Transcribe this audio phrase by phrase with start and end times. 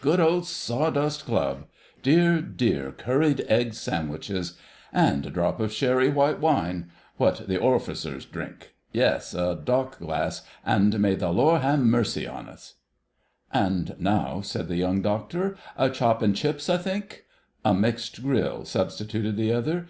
[0.00, 1.66] Good old Sawdust Club!
[2.02, 4.56] Dear, dear, curried egg sandwiches!...
[4.90, 10.46] And a drop of sherry white wine 'what the orficers drinks'—yes, in a dock glass,
[10.64, 12.76] and may the Lord ha' mercy on us!"
[13.52, 17.26] "And now," said the Young Doctor, "a 'chop and chips,' I think."
[17.62, 19.88] "A mixed grill," substituted the other.